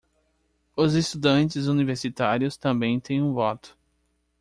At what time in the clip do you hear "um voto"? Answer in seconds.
3.21-3.77